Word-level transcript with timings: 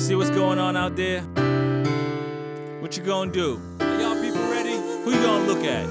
See 0.00 0.14
what's 0.14 0.30
going 0.30 0.58
on 0.58 0.78
out 0.78 0.96
there? 0.96 1.20
What 2.80 2.96
you 2.96 3.02
gonna 3.02 3.30
do? 3.30 3.60
Are 3.80 4.00
y'all 4.00 4.18
people 4.20 4.40
ready? 4.48 4.72
Who 5.04 5.10
you 5.10 5.20
gonna 5.20 5.44
look 5.44 5.62
at? 5.62 5.86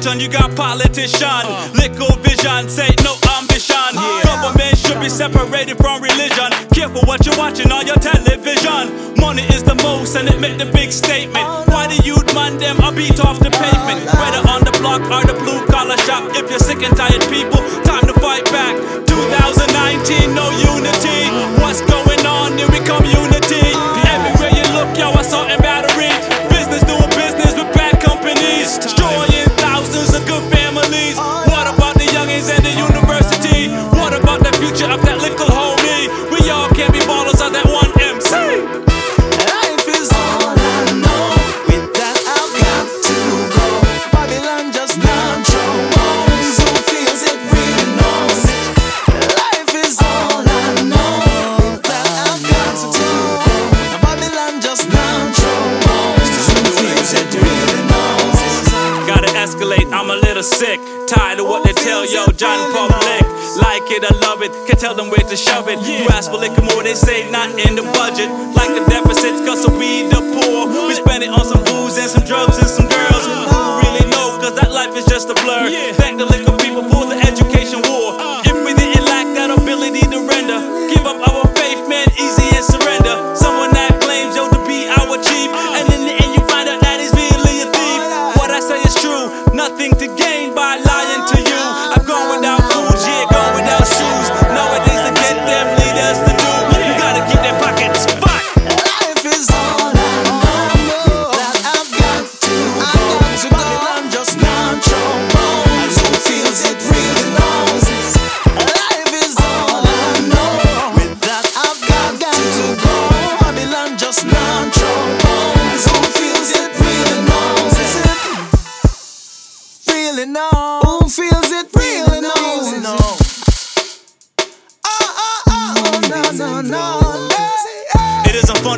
Down 0.00 0.20
you 0.20 0.28
got 0.28 0.54
politician. 0.54 1.42
Liquor 1.74 2.14
vision, 2.22 2.68
say 2.68 2.88
no 3.02 3.18
ambition. 3.36 3.92
Government 4.22 4.78
should 4.78 5.00
be 5.00 5.08
separated 5.08 5.76
from 5.76 6.00
religion. 6.00 6.54
Careful 6.72 7.02
what 7.02 7.26
you're 7.26 7.36
watching 7.36 7.72
on 7.72 7.86
your 7.86 7.96
television. 7.96 9.16
Money 9.18 9.42
is 9.50 9.64
the 9.64 9.74
most, 9.82 10.14
and 10.14 10.28
it 10.28 10.38
make 10.40 10.56
the 10.56 10.66
big 10.66 10.92
statement. 10.92 11.44
Why 11.66 11.88
the 11.88 12.00
you 12.06 12.16
man 12.32 12.58
them 12.58 12.80
I 12.80 12.94
beat 12.94 13.18
off 13.20 13.40
the 13.40 13.50
pavement? 13.50 14.06
Whether 14.06 14.42
on 14.48 14.62
the 14.62 14.72
block 14.78 15.02
or 15.10 15.26
the 15.26 15.34
blue 15.34 15.66
collar 15.66 15.98
shop. 16.06 16.22
If 16.36 16.48
you're 16.48 16.62
sick 16.62 16.82
and 16.82 16.96
tired, 16.96 17.22
people, 17.28 17.60
escalate, 59.68 59.92
I'm 59.92 60.10
a 60.10 60.16
little 60.16 60.42
sick. 60.42 60.80
Tired 61.06 61.40
of 61.40 61.46
what 61.46 61.64
they 61.64 61.72
tell 61.72 62.04
yo, 62.04 62.26
John 62.32 62.72
Public. 62.72 63.22
Like 63.60 63.82
it 63.90 64.04
or 64.04 64.14
love 64.20 64.42
it, 64.42 64.52
can 64.68 64.76
tell 64.76 64.94
them 64.94 65.10
where 65.10 65.20
to 65.20 65.36
shove 65.36 65.68
it. 65.68 65.78
You 65.80 66.06
ask 66.10 66.30
for 66.30 66.38
liquor 66.38 66.62
more, 66.62 66.82
they 66.82 66.94
say 66.94 67.30
not 67.30 67.50
in 67.50 67.74
the 67.74 67.82
budget. 67.96 68.30
Like 68.54 68.70
the 68.70 68.84
deficits, 68.88 69.40
cause 69.46 69.64
of 69.66 69.76
we 69.76 70.02
the 70.08 70.20
poor. 70.20 70.68
We 70.86 70.94
spend 70.94 71.22
it 71.24 71.30
on 71.30 71.44
some 71.44 71.64
booze 71.64 71.98
and 71.98 72.10
some 72.10 72.24
drugs 72.24 72.58
and 72.58 72.68
some 72.68 72.88
girls. 72.88 73.24
Who 73.26 73.58
really 73.82 74.06
know, 74.10 74.38
cause 74.40 74.54
that 74.60 74.70
life 74.70 74.94
is 74.96 75.06
just 75.06 75.28
a 75.28 75.34
blur. 75.34 75.70
Thank 75.94 76.18
the 76.18 76.26
liquor 76.26 76.57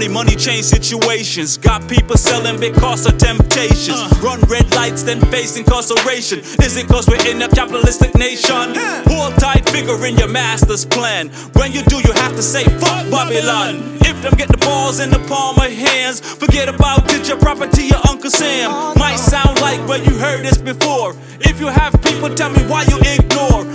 hey. 0.00 0.06
It 0.06 0.12
isn't 0.12 0.14
funny, 0.14 0.14
money 0.14 0.36
change 0.36 0.64
situations. 0.64 1.58
Got 1.58 1.88
people 1.88 2.16
selling 2.16 2.60
because 2.60 3.06
of 3.06 3.18
temptations. 3.18 3.98
Uh. 3.98 4.20
Run 4.22 4.40
red 4.42 4.72
lights, 4.74 5.02
then 5.02 5.20
face 5.30 5.56
incarceration. 5.56 6.40
Is 6.62 6.76
it 6.76 6.88
cause 6.88 7.08
we're 7.08 7.26
in 7.28 7.42
a 7.42 7.48
capitalistic 7.48 8.14
nation? 8.16 8.74
Hold 9.06 9.34
tight, 9.36 9.68
figure 9.70 10.06
in 10.06 10.16
your 10.16 10.28
master's 10.28 10.84
plan. 10.84 11.28
When 11.54 11.72
you 11.72 11.82
do, 11.82 11.96
you 11.96 12.12
have 12.14 12.34
to 12.36 12.42
say, 12.42 12.64
fuck 12.64 13.10
Babylon. 13.10 13.98
If 14.02 14.22
them 14.22 14.34
get 14.36 14.48
the 14.48 14.58
balls 14.58 15.00
in 15.00 15.10
the 15.10 15.20
palm 15.28 15.56
of 15.56 15.70
hands, 15.70 16.20
forget 16.20 16.68
about 16.68 17.06
get 17.08 17.28
your 17.28 17.38
property, 17.38 17.84
your 17.86 18.00
Uncle 18.08 18.30
Sam. 18.30 18.70
Oh, 18.72 18.94
Might 18.98 19.16
sound 19.16 19.60
like 19.60 19.80
where 19.88 20.02
you 20.02 20.18
heard 20.18 20.44
this 20.44 20.58
before. 20.58 21.14
If 21.40 21.60
you 21.60 21.68
have 21.68 21.92
people, 22.02 22.34
tell 22.34 22.50
me 22.50 22.62
why 22.66 22.84
you 22.84 22.98
ignore. 23.00 23.69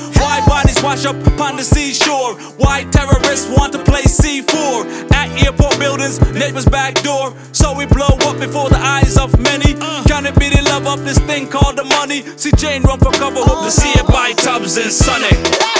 Wash 0.95 1.05
up 1.07 1.27
upon 1.27 1.57
the 1.57 1.63
seashore? 1.63 2.35
Why 2.55 2.85
terrorists 2.85 3.49
want 3.49 3.73
to 3.73 3.83
play 3.83 4.03
C4 4.03 5.11
at 5.11 5.43
airport 5.43 5.77
buildings, 5.77 6.21
neighbors' 6.31 6.65
back 6.65 6.93
door? 7.03 7.35
So 7.51 7.75
we 7.75 7.85
blow 7.85 8.15
up 8.23 8.39
before 8.39 8.69
the 8.69 8.79
eyes 8.79 9.17
of 9.17 9.37
many. 9.37 9.75
Uh. 9.77 10.05
Can 10.07 10.25
it 10.25 10.39
be 10.39 10.47
the 10.47 10.61
love 10.61 10.87
of 10.87 11.03
this 11.03 11.19
thing 11.19 11.49
called 11.49 11.75
the 11.75 11.83
money? 11.83 12.21
See 12.37 12.51
Jane 12.55 12.81
run 12.83 12.99
for 12.99 13.11
cover, 13.11 13.41
hope 13.41 13.65
to 13.65 13.71
see 13.71 13.89
it 13.89 14.07
by 14.07 14.31
Tubbs 14.31 14.77
and 14.77 14.89
Sonny. 14.89 15.74